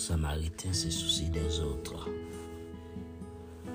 Samaritain 0.00 0.72
se 0.72 0.88
soucie 0.88 1.28
des 1.28 1.60
autres. 1.60 2.08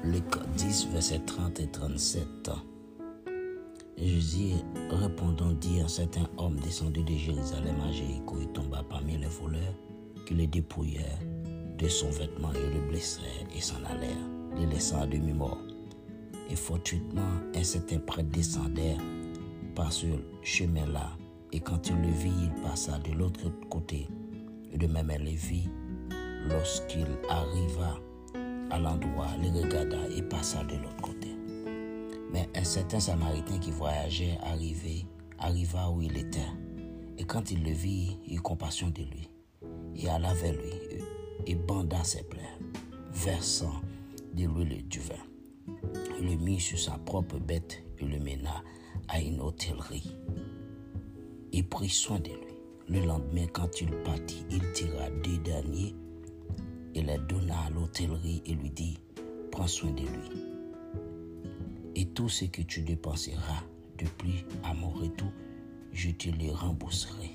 Luc 0.03 0.23
10, 0.57 0.87
versets 0.91 1.19
30 1.19 1.59
et 1.59 1.67
37. 1.67 2.49
Jésus 3.95 4.55
répondant 4.89 5.51
dit 5.51 5.81
un 5.81 5.87
certain 5.87 6.27
homme 6.37 6.59
descendu 6.59 7.03
de 7.03 7.13
Jérusalem 7.13 7.75
à 7.87 7.91
Jéricho 7.91 8.41
et 8.41 8.47
tomba 8.47 8.83
parmi 8.89 9.19
les 9.19 9.27
voleurs 9.27 9.75
qui 10.25 10.33
le 10.33 10.47
dépouillèrent 10.47 11.19
de 11.77 11.87
son 11.87 12.09
vêtement 12.09 12.51
et 12.53 12.73
le 12.73 12.81
blessèrent 12.89 13.47
et 13.55 13.61
s'en 13.61 13.83
allèrent, 13.85 14.17
le 14.59 14.65
laissant 14.65 15.01
à 15.01 15.05
demi-mort. 15.05 15.61
Et 16.49 16.55
fortuitement, 16.55 17.21
un 17.53 17.63
certain 17.63 17.99
prêtre 17.99 18.29
descendait 18.31 18.97
par 19.75 19.93
ce 19.93 20.07
chemin-là, 20.41 21.11
et 21.51 21.59
quand 21.59 21.87
il 21.87 22.01
le 22.01 22.09
vit, 22.09 22.33
il 22.41 22.63
passa 22.63 22.97
de 22.97 23.11
l'autre 23.11 23.51
côté. 23.69 24.07
Et 24.71 24.77
de 24.79 24.87
même, 24.87 25.11
elle 25.11 25.25
le 25.25 25.29
vit 25.29 25.69
lorsqu'il 26.49 27.07
arriva 27.29 27.99
à 28.71 28.79
l'endroit, 28.79 29.27
il 29.41 29.51
regarda 29.51 29.97
et 30.15 30.21
passa 30.21 30.63
de 30.63 30.75
l'autre 30.75 31.01
côté. 31.01 31.29
Mais 32.31 32.49
un 32.55 32.63
certain 32.63 32.99
Samaritain 32.99 33.59
qui 33.59 33.71
voyageait 33.71 34.37
arriva 35.39 35.89
où 35.89 36.01
il 36.01 36.17
était. 36.17 36.39
Et 37.17 37.23
quand 37.23 37.51
il 37.51 37.63
le 37.63 37.71
vit, 37.71 38.17
il 38.25 38.37
eut 38.37 38.41
compassion 38.41 38.89
de 38.89 39.03
lui. 39.03 39.29
Et 39.95 40.09
alla 40.09 40.33
vers 40.33 40.53
lui 40.53 41.01
et 41.47 41.55
banda 41.55 42.03
ses 42.03 42.23
plaies, 42.23 42.41
versant 43.13 43.81
de 44.33 44.45
l'huile 44.45 44.87
du 44.87 44.99
vin. 44.99 45.15
Il 46.19 46.25
le 46.25 46.35
mit 46.37 46.59
sur 46.59 46.77
sa 46.77 46.97
propre 46.97 47.37
bête 47.37 47.83
et 47.99 48.05
le 48.05 48.19
mena 48.19 48.63
à 49.07 49.21
une 49.21 49.39
hôtellerie. 49.39 50.15
Il 51.51 51.67
prit 51.67 51.89
soin 51.89 52.19
de 52.19 52.29
lui. 52.29 52.55
Le 52.87 53.05
lendemain, 53.05 53.47
quand 53.51 53.81
il 53.81 53.89
partit, 54.03 54.45
il 54.51 54.71
tira 54.73 55.09
deux 55.23 55.37
derniers 55.39 55.95
et 56.95 57.01
les 57.01 57.17
donna 57.29 57.59
à 57.67 57.69
l'hôtellerie 57.69 58.41
et 58.45 58.53
lui 58.53 58.71
dit, 58.71 58.97
prends 59.51 59.67
soin 59.67 59.91
de 59.91 60.01
lui. 60.01 60.43
Et 61.95 62.05
tout 62.07 62.29
ce 62.29 62.45
que 62.45 62.61
tu 62.61 62.81
dépenseras 62.81 63.63
depuis 63.97 64.45
à 64.63 64.73
mon 64.73 64.89
retour, 64.89 65.31
je 65.93 66.09
te 66.11 66.29
le 66.29 66.51
rembourserai. 66.51 67.31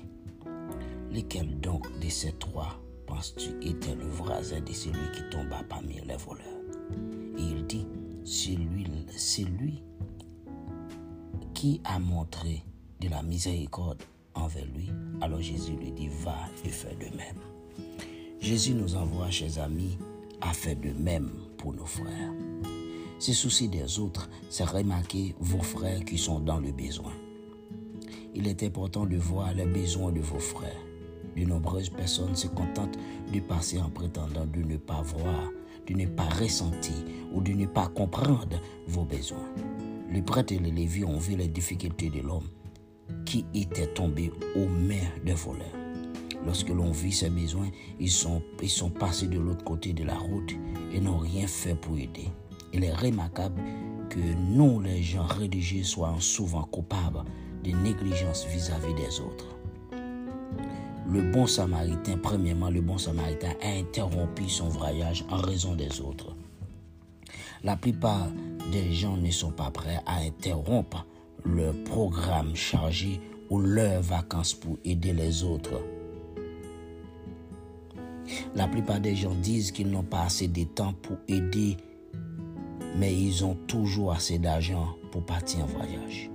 Lesquels 1.11 1.59
donc 1.59 1.87
de 1.99 2.09
ces 2.09 2.33
trois 2.33 2.79
penses-tu 3.05 3.49
était 3.67 3.95
le 3.95 4.07
voisin 4.07 4.61
de 4.61 4.71
celui 4.71 5.11
qui 5.13 5.21
tomba 5.31 5.63
parmi 5.63 5.99
les 6.01 6.17
voleurs? 6.17 6.45
Et 7.37 7.41
il 7.41 7.65
dit, 7.65 7.87
c'est 8.23 8.51
lui, 8.55 8.85
lui 9.59 9.83
qui 11.53 11.81
a 11.83 11.99
montré 11.99 12.63
de 12.99 13.09
la 13.09 13.21
miséricorde 13.23 14.01
envers 14.35 14.65
lui. 14.75 14.89
Alors 15.21 15.41
Jésus 15.41 15.73
lui 15.73 15.91
dit, 15.91 16.07
va 16.07 16.37
et 16.63 16.69
fais 16.69 16.95
de 16.95 17.15
même. 17.15 17.37
Jésus 18.41 18.73
nous 18.73 18.95
envoie, 18.95 19.29
chers 19.29 19.59
amis, 19.59 19.99
à 20.41 20.51
faire 20.51 20.75
de 20.75 20.89
même 20.99 21.29
pour 21.57 21.73
nos 21.73 21.85
frères. 21.85 22.33
Ce 23.19 23.33
souci 23.33 23.69
des 23.69 23.99
autres, 23.99 24.31
c'est 24.49 24.63
remarquer 24.63 25.35
vos 25.39 25.61
frères 25.61 26.03
qui 26.03 26.17
sont 26.17 26.39
dans 26.39 26.59
le 26.59 26.71
besoin. 26.71 27.13
Il 28.33 28.47
est 28.47 28.63
important 28.63 29.05
de 29.05 29.15
voir 29.15 29.53
les 29.53 29.67
besoins 29.67 30.11
de 30.11 30.21
vos 30.21 30.39
frères. 30.39 30.81
De 31.37 31.43
nombreuses 31.43 31.89
personnes 31.89 32.35
se 32.35 32.47
contentent 32.47 32.97
de 33.31 33.39
passer 33.41 33.79
en 33.79 33.91
prétendant 33.91 34.47
de 34.47 34.63
ne 34.63 34.77
pas 34.77 35.03
voir, 35.03 35.51
de 35.87 35.93
ne 35.93 36.07
pas 36.07 36.27
ressentir 36.27 36.95
ou 37.31 37.41
de 37.41 37.51
ne 37.51 37.67
pas 37.67 37.89
comprendre 37.89 38.59
vos 38.87 39.05
besoins. 39.05 39.49
Les 40.11 40.23
prêtres 40.23 40.53
et 40.53 40.59
les 40.59 40.71
lévis 40.71 41.05
ont 41.05 41.19
vu 41.19 41.35
les 41.35 41.47
difficultés 41.47 42.09
de 42.09 42.21
l'homme 42.21 42.49
qui 43.23 43.45
était 43.53 43.93
tombé 43.93 44.31
aux 44.55 44.67
mains 44.67 45.09
des 45.23 45.33
voleurs. 45.33 45.80
Lorsque 46.45 46.69
l'on 46.69 46.91
vit 46.91 47.11
ses 47.11 47.29
besoins, 47.29 47.69
ils 47.99 48.09
sont, 48.09 48.41
ils 48.61 48.91
passés 48.91 49.27
de 49.27 49.39
l'autre 49.39 49.63
côté 49.63 49.93
de 49.93 50.03
la 50.03 50.17
route 50.17 50.55
et 50.93 50.99
n'ont 50.99 51.19
rien 51.19 51.47
fait 51.47 51.75
pour 51.75 51.97
aider. 51.97 52.27
Il 52.73 52.83
est 52.83 52.93
remarquable 52.93 53.61
que 54.09 54.19
nous, 54.49 54.79
les 54.81 55.01
gens 55.03 55.25
religieux, 55.27 55.83
soyons 55.83 56.19
souvent 56.19 56.63
coupables 56.63 57.23
de 57.63 57.71
négligence 57.71 58.45
vis-à-vis 58.47 58.93
-vis 58.93 59.07
des 59.07 59.19
autres. 59.19 59.55
Le 61.11 61.21
bon 61.31 61.45
samaritain, 61.45 62.17
premièrement, 62.17 62.69
le 62.69 62.81
bon 62.81 62.97
samaritain 62.97 63.53
a 63.61 63.69
interrompu 63.79 64.47
son 64.47 64.69
voyage 64.69 65.25
en 65.29 65.37
raison 65.37 65.75
des 65.75 65.99
autres. 65.99 66.35
La 67.63 67.75
plupart 67.75 68.27
des 68.71 68.93
gens 68.93 69.17
ne 69.17 69.29
sont 69.29 69.51
pas 69.51 69.71
prêts 69.71 69.99
à 70.05 70.19
interrompre 70.19 71.05
leur 71.45 71.73
programme 71.83 72.55
chargé 72.55 73.19
ou 73.49 73.59
leurs 73.59 74.01
vacances 74.01 74.53
pour 74.53 74.77
aider 74.85 75.13
les 75.13 75.43
autres. 75.43 75.81
La 78.55 78.67
plupart 78.67 78.99
des 78.99 79.15
gens 79.15 79.35
disent 79.35 79.71
qu'ils 79.71 79.89
n'ont 79.89 80.03
pas 80.03 80.23
assez 80.23 80.47
de 80.47 80.63
temps 80.63 80.93
pour 81.01 81.17
aider, 81.27 81.77
mais 82.97 83.13
ils 83.13 83.45
ont 83.45 83.55
toujours 83.67 84.11
assez 84.11 84.39
d'argent 84.39 84.95
pour 85.11 85.25
partir 85.25 85.63
en 85.63 85.67
voyage. 85.67 86.29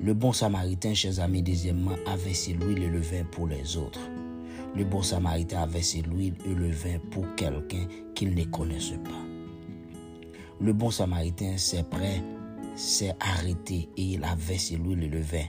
Le 0.00 0.14
bon 0.14 0.32
samaritain, 0.32 0.94
chers 0.94 1.20
amis, 1.20 1.42
deuxièmement, 1.42 1.96
avait 2.06 2.34
ses 2.34 2.54
l'huile 2.54 2.82
et 2.82 2.88
le 2.88 3.00
vin 3.00 3.24
pour 3.30 3.46
les 3.46 3.76
autres. 3.76 4.00
Le 4.76 4.84
bon 4.84 5.02
samaritain 5.02 5.62
avait 5.62 5.82
ses 5.82 6.02
l'huile 6.02 6.34
et 6.44 6.54
le 6.54 6.70
vin 6.70 6.98
pour 7.10 7.24
quelqu'un 7.36 7.86
qu'il 8.14 8.34
ne 8.34 8.44
connaissait 8.44 8.98
pas. 8.98 9.10
Le 10.60 10.72
bon 10.72 10.90
samaritain 10.90 11.56
s'est 11.56 11.84
prêt, 11.84 12.22
s'est 12.74 13.14
arrêté 13.20 13.88
et 13.96 14.02
il 14.02 14.24
avait 14.24 14.58
ses 14.58 14.76
l'huile 14.76 15.04
et 15.04 15.08
le 15.08 15.20
vin. 15.20 15.44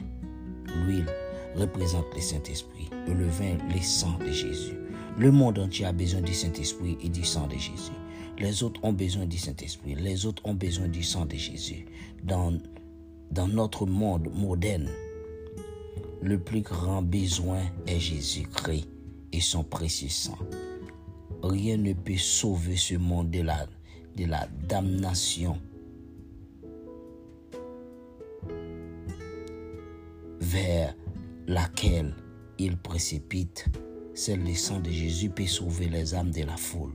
L'huile 0.86 1.08
représente 1.56 2.06
le 2.16 2.22
Saint-Esprit 2.22 2.90
le 3.08 3.28
vin, 3.28 3.58
le 3.74 3.82
sang 3.82 4.18
de 4.20 4.32
Jésus. 4.32 4.78
Le 5.18 5.32
monde 5.32 5.60
entier 5.60 5.86
a 5.86 5.92
besoin 5.92 6.22
du 6.22 6.34
Saint-Esprit 6.34 6.98
et 7.04 7.10
du 7.10 7.24
sang 7.24 7.48
de 7.48 7.54
Jésus. 7.54 7.92
Les 8.40 8.64
autres 8.64 8.84
ont 8.84 8.94
besoin 8.94 9.26
du 9.26 9.38
Saint-Esprit. 9.38 9.96
Les 9.96 10.26
autres 10.26 10.44
ont 10.46 10.56
besoin 10.56 10.88
du 10.88 11.04
sang 11.04 11.26
de 11.26 11.36
Jésus. 11.36 11.86
Dans, 12.24 12.54
dans 13.32 13.48
notre 13.48 13.86
monde 13.86 14.30
moderne, 14.34 14.90
le 16.22 16.40
plus 16.40 16.62
grand 16.62 17.02
besoin 17.02 17.62
est 17.86 18.00
Jésus-Christ 18.00 18.88
et 19.32 19.42
son 19.42 19.64
précieux 19.64 20.10
sang. 20.10 20.38
Rien 21.44 21.78
ne 21.78 21.94
peut 21.94 22.18
sauver 22.18 22.78
ce 22.78 22.96
monde 22.96 23.30
de 23.30 23.42
la, 23.42 23.68
de 24.16 24.26
la 24.26 24.48
damnation 24.68 25.58
vers 30.40 30.96
laquelle 31.48 32.16
il 32.58 32.78
précipite 32.78 33.70
c'est 34.14 34.36
le 34.36 34.54
sang 34.54 34.80
de 34.80 34.92
Jésus 34.92 35.30
peut 35.30 35.48
sauver 35.48 35.88
les 35.88 36.14
âmes 36.14 36.32
de 36.32 36.44
la 36.44 36.56
foule. 36.56 36.94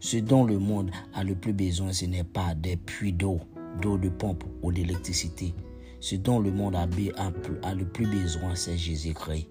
Ce 0.00 0.16
dont 0.18 0.44
le 0.44 0.58
monde 0.58 0.90
a 1.14 1.24
le 1.24 1.34
plus 1.34 1.52
besoin, 1.52 1.92
ce 1.92 2.04
n'est 2.04 2.24
pas 2.24 2.54
des 2.54 2.76
puits 2.76 3.12
d'eau, 3.12 3.40
d'eau 3.80 3.96
de 3.96 4.08
pompe 4.08 4.44
ou 4.62 4.72
d'électricité. 4.72 5.54
Ce 6.00 6.16
dont 6.16 6.40
le 6.40 6.50
monde 6.50 6.74
a, 6.74 6.86
le 6.86 7.84
plus 7.84 8.06
besoin, 8.06 8.54
c'est 8.54 8.76
Jésus-Christ. 8.76 9.48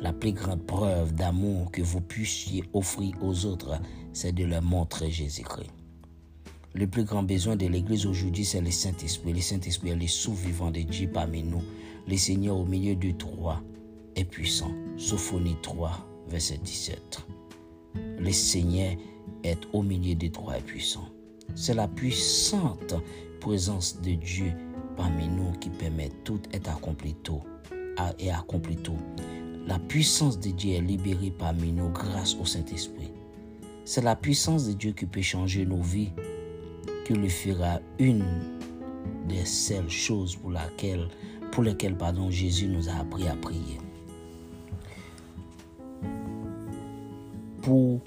La 0.00 0.12
plus 0.12 0.32
grande 0.32 0.66
preuve 0.66 1.14
d'amour 1.14 1.70
que 1.70 1.82
vous 1.82 2.00
puissiez 2.00 2.64
offrir 2.72 3.14
aux 3.22 3.46
autres, 3.46 3.80
c'est 4.12 4.32
de 4.32 4.44
leur 4.44 4.62
montrer 4.62 5.10
Jésus-Christ. 5.10 5.70
Le 6.74 6.86
plus 6.86 7.04
grand 7.04 7.22
besoin 7.22 7.56
de 7.56 7.66
l'Église 7.66 8.06
aujourd'hui, 8.06 8.44
c'est 8.44 8.60
le 8.60 8.70
Saint-Esprit. 8.70 9.32
Le 9.32 9.40
Saint-Esprit 9.40 9.90
est 9.90 9.96
le 9.96 10.06
sous-vivant 10.06 10.70
de 10.70 10.80
Dieu 10.80 11.08
parmi 11.12 11.42
nous. 11.42 11.62
Le 12.08 12.16
Seigneur 12.16 12.56
au 12.56 12.64
milieu 12.64 12.94
de 12.94 13.10
trois 13.10 13.60
est 14.16 14.24
puissant. 14.24 14.70
Sophonie 14.96 15.56
3, 15.60 15.90
verset 16.28 16.56
17. 16.56 17.18
Le 18.18 18.32
Seigneur 18.32 18.94
est 19.44 19.58
au 19.74 19.82
milieu 19.82 20.14
des 20.14 20.30
trois 20.30 20.56
et 20.56 20.62
puissant. 20.62 21.06
C'est 21.54 21.74
la 21.74 21.86
puissante 21.86 22.94
présence 23.40 24.00
de 24.00 24.12
Dieu 24.12 24.52
parmi 24.96 25.28
nous 25.28 25.52
qui 25.60 25.68
permet 25.68 26.08
tout 26.24 26.40
est 26.52 26.66
accompli 26.66 27.12
tôt 27.12 27.42
et 28.18 28.30
accompli 28.30 28.76
tout. 28.76 28.96
La 29.66 29.78
puissance 29.78 30.40
de 30.40 30.48
Dieu 30.48 30.76
est 30.76 30.80
libérée 30.80 31.34
parmi 31.38 31.72
nous 31.72 31.90
grâce 31.90 32.36
au 32.40 32.46
Saint-Esprit. 32.46 33.12
C'est 33.84 34.02
la 34.02 34.16
puissance 34.16 34.66
de 34.66 34.72
Dieu 34.72 34.92
qui 34.92 35.04
peut 35.04 35.20
changer 35.20 35.66
nos 35.66 35.82
vies, 35.82 36.12
qui 37.04 37.12
le 37.12 37.28
fera 37.28 37.80
une 37.98 38.24
des 39.28 39.44
seules 39.44 39.90
choses 39.90 40.36
pour, 40.36 40.50
laquelle, 40.52 41.08
pour 41.58 41.64
lesquelles 41.64 41.96
pardon, 41.96 42.30
Jésus 42.30 42.68
nous 42.68 42.88
a 42.88 42.92
appris 42.92 43.26
à 43.26 43.34
prier. 43.34 43.80
pour 47.62 48.00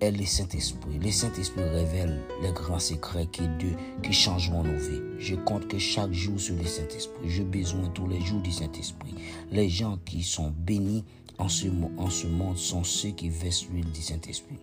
est 0.00 0.10
le 0.10 0.26
Saint-Esprit. 0.26 0.98
Le 1.00 1.12
Saint-Esprit 1.12 1.62
révèle 1.62 2.18
les 2.42 2.50
grands 2.50 2.80
secrets 2.80 3.28
qui, 3.30 3.42
de, 3.42 4.02
qui 4.02 4.12
changeront 4.12 4.64
nos 4.64 4.76
vies. 4.76 5.00
Je 5.20 5.36
compte 5.36 5.68
que 5.68 5.78
chaque 5.78 6.10
jour 6.10 6.40
sur 6.40 6.56
le 6.56 6.64
Saint-Esprit. 6.64 7.28
J'ai 7.28 7.44
besoin 7.44 7.90
tous 7.94 8.08
les 8.08 8.20
jours 8.22 8.40
du 8.40 8.50
Saint-Esprit. 8.50 9.14
Les 9.52 9.68
gens 9.68 9.96
qui 10.04 10.24
sont 10.24 10.52
bénis 10.58 11.04
en 11.38 11.48
ce, 11.48 11.68
en 11.96 12.10
ce 12.10 12.26
monde 12.26 12.56
sont 12.56 12.82
ceux 12.82 13.10
qui 13.10 13.28
versent 13.28 13.68
l'huile 13.68 13.92
du 13.92 14.02
Saint-Esprit. 14.02 14.58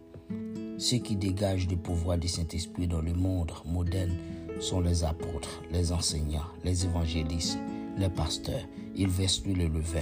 Ceux 0.78 0.98
qui 0.98 1.16
dégagent 1.16 1.70
le 1.70 1.78
pouvoir 1.78 2.18
du 2.18 2.28
Saint-Esprit 2.28 2.88
dans 2.88 3.02
le 3.02 3.14
monde 3.14 3.54
moderne 3.66 4.18
sont 4.60 4.82
les 4.82 5.06
apôtres, 5.06 5.62
les 5.72 5.94
enseignants, 5.94 6.48
les 6.66 6.84
évangélistes, 6.84 7.58
les 7.98 8.10
pasteurs. 8.10 8.68
Ils 8.96 9.08
versent 9.08 9.44
le 9.46 9.80
vin. 9.80 10.02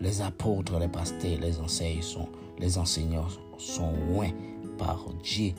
Les 0.00 0.20
apôtres, 0.20 0.78
les 0.78 0.88
pasteurs, 0.88 1.38
les 1.40 1.58
enseignants 1.58 2.02
sont, 2.02 2.28
les 2.58 2.78
enseignants 2.78 3.28
sont 3.58 3.92
loin 4.10 4.28
par 4.78 5.04
Dieu 5.22 5.52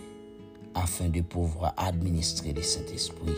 afin 0.76 1.10
de 1.10 1.22
pouvoir 1.22 1.74
administrer 1.78 2.54
le 2.54 2.62
Saint-Esprit. 2.62 3.36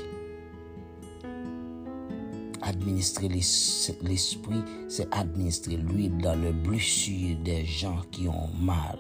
Administrer 2.62 3.28
l'esprit, 3.28 4.64
c'est 4.88 5.12
administrer 5.12 5.78
l'huile 5.78 6.18
dans 6.20 6.40
le 6.40 6.52
blessure 6.52 7.36
des 7.44 7.66
gens 7.66 8.02
qui 8.12 8.28
ont 8.28 8.50
mal. 8.62 9.00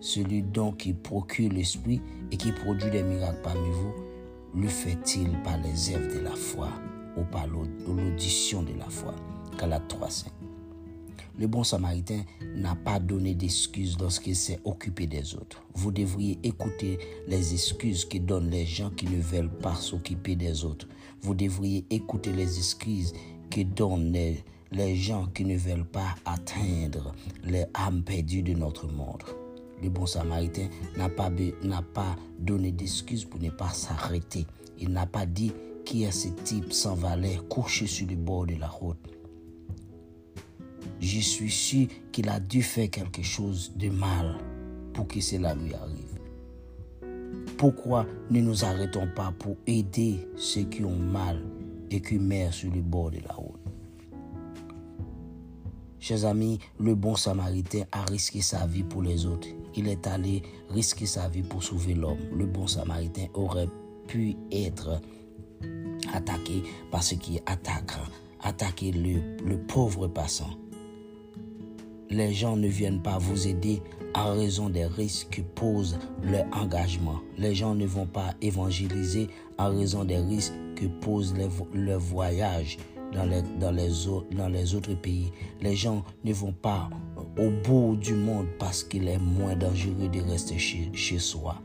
Celui 0.00 0.42
donc 0.42 0.78
qui 0.78 0.94
procure 0.94 1.50
l'esprit 1.50 2.00
et 2.30 2.36
qui 2.36 2.52
produit 2.52 2.90
des 2.90 3.02
miracles 3.02 3.40
parmi 3.42 3.68
vous, 3.70 3.92
le 4.54 4.68
fait-il 4.68 5.30
par 5.42 5.58
les 5.58 5.94
œuvres 5.94 6.14
de 6.14 6.20
la 6.20 6.36
foi? 6.36 6.68
Par 7.24 7.46
l'audition 7.46 8.62
de 8.62 8.72
la 8.78 8.88
foi 8.88 9.14
Galates 9.58 9.94
3.5 9.94 10.26
le 11.38 11.46
bon 11.46 11.62
samaritain 11.62 12.22
n'a 12.56 12.74
pas 12.74 12.98
donné 12.98 13.32
d'excuses 13.34 13.96
lorsqu'il 14.00 14.34
s'est 14.34 14.58
occupé 14.64 15.06
des 15.06 15.36
autres. 15.36 15.62
Vous 15.74 15.92
devriez 15.92 16.36
écouter 16.42 16.98
les 17.28 17.52
excuses 17.52 18.04
que 18.04 18.18
donnent 18.18 18.50
les 18.50 18.66
gens 18.66 18.90
qui 18.90 19.06
ne 19.06 19.20
veulent 19.20 19.48
pas 19.48 19.76
s'occuper 19.76 20.34
des 20.34 20.64
autres. 20.64 20.88
Vous 21.20 21.34
devriez 21.34 21.84
écouter 21.90 22.32
les 22.32 22.58
excuses 22.58 23.12
que 23.50 23.62
donnent 23.62 24.12
les, 24.12 24.96
gens 24.96 25.26
qui 25.28 25.44
ne 25.44 25.56
veulent 25.56 25.86
pas 25.86 26.16
atteindre 26.24 27.14
les 27.44 27.66
âmes 27.74 28.02
perdues 28.02 28.42
de 28.42 28.54
notre 28.54 28.88
monde. 28.88 29.22
Le 29.80 29.90
bon 29.90 30.06
samaritain 30.06 30.68
n'a 30.96 31.08
pas, 31.08 31.30
n'a 31.62 31.82
pas 31.82 32.16
donné 32.40 32.72
d'excuses 32.72 33.24
pour 33.24 33.40
ne 33.40 33.50
pas 33.50 33.70
s'arrêter. 33.70 34.44
Il 34.80 34.90
n'a 34.90 35.06
pas 35.06 35.24
dit 35.24 35.52
qui 35.88 36.04
est 36.04 36.12
ce 36.12 36.28
type 36.28 36.70
sans 36.70 36.94
valeur 36.94 37.48
couché 37.48 37.86
sur 37.86 38.06
le 38.06 38.16
bord 38.16 38.44
de 38.44 38.56
la 38.56 38.68
route 38.68 39.18
je 41.00 41.20
suis 41.20 41.50
sûr 41.50 41.86
qu'il 42.12 42.28
a 42.28 42.40
dû 42.40 42.62
faire 42.62 42.90
quelque 42.90 43.22
chose 43.22 43.72
de 43.76 43.88
mal 43.88 44.36
pour 44.92 45.06
que 45.06 45.20
cela 45.20 45.54
lui 45.54 45.74
arrive. 45.74 46.20
Pourquoi 47.56 48.06
ne 48.30 48.40
nous 48.40 48.64
arrêtons 48.64 49.08
pas 49.14 49.32
pour 49.38 49.56
aider 49.66 50.28
ceux 50.36 50.64
qui 50.64 50.84
ont 50.84 50.96
mal 50.96 51.42
et 51.90 52.00
qui 52.00 52.18
meurent 52.18 52.52
sur 52.52 52.72
le 52.72 52.80
bord 52.80 53.10
de 53.10 53.18
la 53.26 53.32
route? 53.32 53.60
Chers 56.00 56.24
amis, 56.24 56.58
le 56.78 56.94
bon 56.94 57.16
samaritain 57.16 57.84
a 57.92 58.02
risqué 58.04 58.40
sa 58.40 58.66
vie 58.66 58.84
pour 58.84 59.02
les 59.02 59.26
autres. 59.26 59.48
Il 59.74 59.88
est 59.88 60.06
allé 60.06 60.42
risquer 60.70 61.06
sa 61.06 61.28
vie 61.28 61.42
pour 61.42 61.62
sauver 61.62 61.94
l'homme. 61.94 62.18
Le 62.32 62.46
bon 62.46 62.66
samaritain 62.66 63.26
aurait 63.34 63.68
pu 64.06 64.36
être 64.52 65.00
attaqué 66.12 66.62
par 66.90 67.02
ce 67.02 67.14
qui 67.14 67.40
attaque, 67.46 67.92
attaquer 68.42 68.92
le, 68.92 69.36
le 69.44 69.58
pauvre 69.58 70.08
passant 70.08 70.50
les 72.10 72.32
gens 72.32 72.56
ne 72.56 72.68
viennent 72.68 73.02
pas 73.02 73.18
vous 73.18 73.46
aider 73.46 73.82
en 74.14 74.32
raison 74.34 74.70
des 74.70 74.86
risques 74.86 75.28
que 75.30 75.42
pose 75.42 75.98
leur 76.22 76.46
engagement. 76.52 77.20
Les 77.36 77.54
gens 77.54 77.74
ne 77.74 77.86
vont 77.86 78.06
pas 78.06 78.34
évangéliser 78.40 79.28
en 79.58 79.70
raison 79.70 80.04
des 80.04 80.18
risques 80.18 80.54
que 80.76 80.86
pose 80.86 81.34
leur 81.74 82.00
voyage 82.00 82.78
dans 83.12 83.24
les, 83.24 83.42
dans, 83.60 83.70
les, 83.70 83.90
dans 84.32 84.48
les 84.48 84.74
autres 84.74 84.94
pays. 84.94 85.30
Les 85.60 85.76
gens 85.76 86.04
ne 86.24 86.32
vont 86.32 86.52
pas 86.52 86.88
au 87.38 87.50
bout 87.50 87.96
du 87.96 88.14
monde 88.14 88.46
parce 88.58 88.82
qu'il 88.82 89.08
est 89.08 89.18
moins 89.18 89.56
dangereux 89.56 90.08
de 90.12 90.20
rester 90.20 90.58
chez, 90.58 90.90
chez 90.94 91.18
soi. 91.18 91.56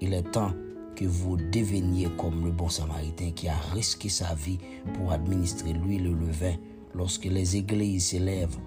Il 0.00 0.12
est 0.12 0.30
temps 0.30 0.52
que 0.96 1.04
vous 1.04 1.36
deveniez 1.36 2.08
comme 2.18 2.44
le 2.44 2.50
bon 2.50 2.68
samaritain 2.68 3.30
qui 3.30 3.48
a 3.48 3.56
risqué 3.74 4.08
sa 4.08 4.34
vie 4.34 4.58
pour 4.94 5.12
administrer 5.12 5.72
l'huile 5.72 6.04
le 6.04 6.26
levain 6.26 6.54
lorsque 6.94 7.24
les 7.24 7.56
églises 7.56 8.06
s'élèvent 8.08 8.58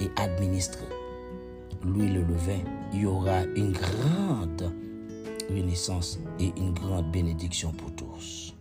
et 0.00 0.08
administrer 0.16 0.86
l'huile 1.84 2.24
le 2.26 2.34
vin, 2.34 2.60
il 2.92 3.02
y 3.02 3.06
aura 3.06 3.44
une 3.56 3.72
grande 3.72 4.72
renaissance 5.50 6.18
et 6.38 6.52
une 6.56 6.72
grande 6.74 7.10
bénédiction 7.10 7.72
pour 7.72 7.92
tous. 7.94 8.54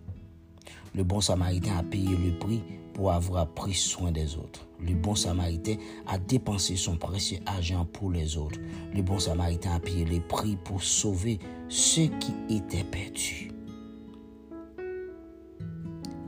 Le 0.96 1.04
bon 1.04 1.22
samaritain 1.22 1.78
a 1.78 1.84
payé 1.84 2.16
le 2.16 2.38
prix 2.40 2.62
pour 3.00 3.14
avoir 3.14 3.48
pris 3.48 3.76
soin 3.76 4.12
des 4.12 4.36
autres. 4.36 4.68
Le 4.82 4.94
bon 4.94 5.16
samaritain 5.16 5.78
a 6.06 6.18
dépensé 6.18 6.76
son 6.76 6.98
précieux 6.98 7.40
argent 7.46 7.86
pour 7.86 8.12
les 8.12 8.36
autres. 8.36 8.60
Le 8.94 9.02
bon 9.02 9.20
samaritain 9.20 9.76
a 9.76 9.80
payé 9.80 10.04
le 10.04 10.20
prix 10.20 10.58
pour 10.58 10.84
sauver 10.84 11.40
ceux 11.70 12.10
qui 12.20 12.34
étaient 12.54 12.84
perdus. 12.84 13.52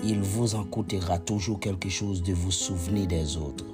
Il 0.02 0.22
vous 0.22 0.56
en 0.56 0.64
coûtera 0.64 1.20
toujours 1.20 1.60
quelque 1.60 1.90
chose 1.90 2.24
de 2.24 2.32
vous 2.32 2.52
souvenir 2.52 3.06
des 3.06 3.36
autres 3.36 3.66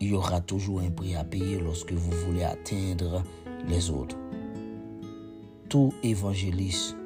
il 0.00 0.10
y 0.10 0.14
aura 0.14 0.40
toujours 0.40 0.80
un 0.80 0.90
prix 0.90 1.14
à 1.16 1.24
payer 1.24 1.58
lorsque 1.58 1.92
vous 1.92 2.10
voulez 2.26 2.44
atteindre 2.44 3.22
les 3.66 3.90
autres. 3.90 4.16
Tout 5.68 5.94
évangéliste, 6.02 6.96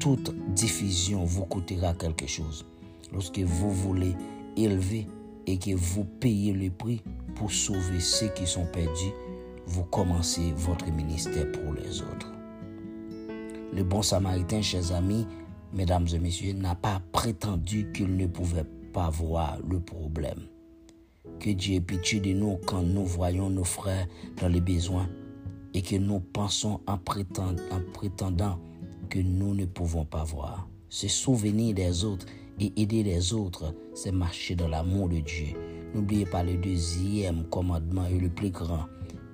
toute 0.00 0.34
diffusion 0.54 1.24
vous 1.24 1.44
coûtera 1.44 1.94
quelque 1.94 2.26
chose. 2.26 2.64
Lorsque 3.12 3.38
vous 3.38 3.70
voulez 3.70 4.14
élever 4.56 5.06
et 5.46 5.58
que 5.58 5.74
vous 5.74 6.04
payez 6.04 6.52
le 6.52 6.70
prix 6.70 7.02
pour 7.34 7.50
sauver 7.50 8.00
ceux 8.00 8.28
qui 8.28 8.46
sont 8.46 8.66
perdus, 8.66 9.12
vous 9.66 9.84
commencez 9.84 10.52
votre 10.56 10.90
ministère 10.90 11.50
pour 11.52 11.72
les 11.72 12.02
autres. 12.02 12.32
Le 13.72 13.84
bon 13.84 14.02
samaritain, 14.02 14.62
chers 14.62 14.92
amis, 14.92 15.26
mesdames 15.72 16.06
et 16.12 16.18
messieurs, 16.18 16.52
n'a 16.54 16.74
pas 16.74 17.00
prétendu 17.12 17.90
qu'il 17.92 18.16
ne 18.16 18.26
pouvait 18.26 18.66
pas 18.92 19.10
voir 19.10 19.58
le 19.68 19.80
problème. 19.80 20.46
Que 21.38 21.50
Dieu 21.50 21.76
ait 21.76 21.80
pitié 21.80 22.20
de 22.20 22.32
nous 22.32 22.58
quand 22.66 22.82
nous 22.82 23.04
voyons 23.04 23.48
nos 23.50 23.64
frères 23.64 24.08
dans 24.40 24.48
les 24.48 24.60
besoins 24.60 25.08
et 25.74 25.82
que 25.82 25.96
nous 25.96 26.20
pensons 26.20 26.80
en 26.86 26.98
prétendant, 26.98 28.58
que 29.08 29.20
nous 29.20 29.54
ne 29.54 29.66
pouvons 29.66 30.04
pas 30.04 30.24
voir. 30.24 30.68
Se 30.88 31.06
souvenir 31.06 31.74
des 31.74 32.04
autres 32.04 32.26
et 32.58 32.72
aider 32.76 33.02
les 33.02 33.32
autres, 33.32 33.74
c'est 33.94 34.12
marcher 34.12 34.54
dans 34.54 34.68
l'amour 34.68 35.08
de 35.08 35.20
Dieu. 35.20 35.54
N'oubliez 35.94 36.26
pas 36.26 36.42
le 36.42 36.56
deuxième 36.56 37.44
commandement 37.44 38.06
et 38.06 38.18
le 38.18 38.28
plus 38.28 38.50
grand. 38.50 38.86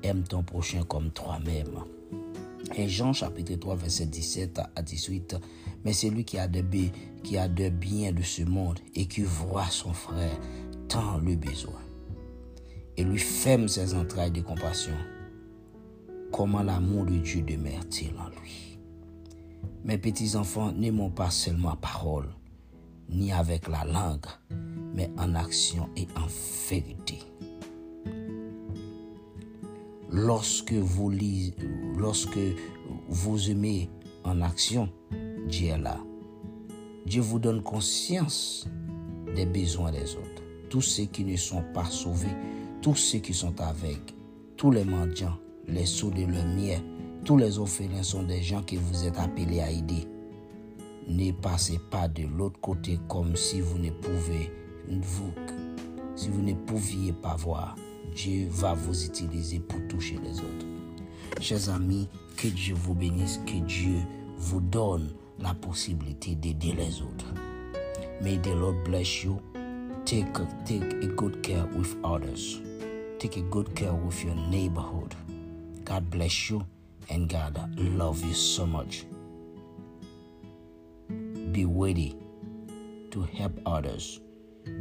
Aime 0.02 0.22
ton 0.22 0.42
prochain 0.42 0.82
comme 0.84 1.10
toi-même. 1.10 1.84
Et 2.76 2.88
Jean 2.88 3.12
chapitre 3.12 3.54
3 3.54 3.76
verset 3.76 4.06
17 4.06 4.60
à 4.74 4.82
18. 4.82 5.36
Mais 5.84 5.92
celui 5.92 6.24
qui 6.24 6.38
a 6.38 6.48
de, 6.48 6.62
qui 7.22 7.38
a 7.38 7.48
de 7.48 7.68
bien 7.68 8.12
de 8.12 8.22
ce 8.22 8.43
monde 8.43 8.79
et 8.94 9.06
qui 9.06 9.22
voit 9.22 9.67
son 9.70 9.93
frère 9.93 10.38
tant 10.88 11.19
le 11.19 11.36
besoin 11.36 11.81
et 12.96 13.05
lui 13.05 13.19
ferme 13.19 13.69
ses 13.69 13.94
entrailles 13.94 14.31
de 14.31 14.41
compassion. 14.41 14.94
Comment 16.32 16.62
l'amour 16.62 17.06
de 17.06 17.19
Dieu 17.19 17.43
demeure-t-il 17.43 18.14
en 18.19 18.29
lui? 18.41 18.79
Mes 19.84 19.98
petits 19.98 20.36
enfants, 20.36 20.72
n'aimons 20.72 21.10
pas 21.10 21.31
seulement 21.31 21.76
parole, 21.76 22.29
ni 23.08 23.32
avec 23.32 23.69
la 23.69 23.84
langue, 23.84 24.27
mais 24.94 25.10
en 25.19 25.34
action 25.34 25.89
et 25.96 26.06
en 26.17 26.27
vérité. 26.69 27.19
Lorsque 30.10 30.72
vous, 30.72 31.13
lorsque 31.96 32.39
vous 33.08 33.51
aimez 33.51 33.91
en 34.25 34.41
action, 34.41 34.89
Dieu 35.48 35.69
est 35.69 35.79
là. 35.79 35.98
Dieu 37.05 37.22
vous 37.22 37.39
donne 37.39 37.63
conscience 37.63 38.67
des 39.34 39.46
besoins 39.46 39.93
des 39.93 40.17
autres. 40.17 40.43
Tous 40.70 40.81
ceux 40.81 41.05
qui 41.05 41.25
ne 41.25 41.36
sont 41.36 41.63
pas 41.72 41.84
sauvés 41.84 42.34
tous 42.86 42.94
ceux 42.94 43.19
qui 43.19 43.34
sont 43.34 43.60
avec, 43.60 44.15
tous 44.56 44.70
les 44.70 44.84
mendiants, 44.84 45.36
les 45.67 45.86
sous 45.86 46.10
de 46.10 46.25
miel, 46.25 46.81
tous 47.25 47.36
les 47.36 47.58
orphelins 47.58 48.05
sont 48.05 48.22
des 48.22 48.41
gens 48.43 48.63
que 48.63 48.77
vous 48.77 49.05
êtes 49.05 49.19
appelés 49.19 49.60
à 49.60 49.72
aider. 49.72 50.06
Ne 51.06 51.31
passez 51.32 51.79
pas 51.91 52.08
de 52.08 52.25
l'autre 52.27 52.60
côté 52.60 52.98
comme 53.08 53.36
si 53.36 53.60
vous 53.60 53.79
ne 53.79 53.91
pouviez 56.55 57.13
pas 57.13 57.36
voir. 57.36 57.77
Dieu 58.15 58.48
va 58.51 58.75
vous 58.75 59.05
utiliser 59.05 59.60
pour 59.60 59.79
toucher 59.89 60.19
les 60.25 60.41
autres. 60.41 60.67
Chers 61.41 61.69
amis, 61.70 62.08
que 62.36 62.48
Dieu 62.48 62.75
vous 62.75 62.94
bénisse, 62.94 63.41
que 63.46 63.65
Dieu 63.67 63.98
vous 64.36 64.60
donne 64.60 65.10
la 65.39 65.55
possibilité 65.55 66.34
d'aider 66.34 66.72
les 66.72 67.03
autres. 67.03 67.32
May 68.22 68.39
the 68.39 68.55
Lord 68.55 68.82
bless 68.84 69.22
you. 69.22 69.41
Take, 70.05 70.27
take 70.65 70.82
a 71.03 71.06
good 71.06 71.43
care 71.43 71.67
with 71.77 71.96
others. 72.05 72.60
Take 73.19 73.36
a 73.36 73.43
good 73.43 73.75
care 73.75 73.93
with 73.93 74.25
your 74.25 74.34
neighborhood. 74.34 75.15
God 75.84 76.08
bless 76.10 76.51
you 76.51 76.65
and 77.10 77.29
God 77.29 77.58
love 77.77 78.25
you 78.25 78.34
so 78.34 78.67
much. 78.67 79.05
Be 81.56 81.65
ready 81.65 82.15
to 83.10 83.22
help 83.22 83.58
others. 83.65 84.20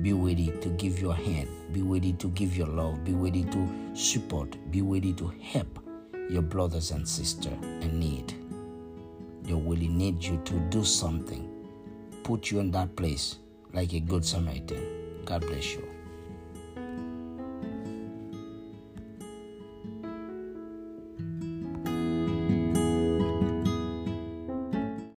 Be 0.02 0.12
ready 0.12 0.52
to 0.60 0.68
give 0.72 1.00
your 1.00 1.14
hand. 1.14 1.48
Be 1.72 1.82
ready 1.82 2.12
to 2.12 2.28
give 2.32 2.58
your 2.58 2.68
love. 2.68 3.06
Be 3.06 3.14
ready 3.14 3.46
to 3.46 3.96
support. 3.96 4.58
Be 4.72 4.82
ready 4.82 5.14
to 5.14 5.32
help 5.42 5.80
your 6.30 6.42
brothers 6.42 6.92
and 6.92 7.08
sisters 7.08 7.54
in 7.80 7.98
need. 7.98 8.34
They 9.44 9.54
really 9.54 9.88
need 9.88 10.22
you 10.22 10.42
to 10.44 10.60
do 10.68 10.84
something. 10.84 11.50
Put 12.24 12.52
you 12.52 12.60
in 12.60 12.72
that 12.72 12.94
place 12.98 13.38
like 13.72 13.94
a 13.94 14.02
good 14.02 14.26
Samaritan. 14.26 15.24
God 15.24 15.48
bless 15.48 15.76
you. 15.76 15.95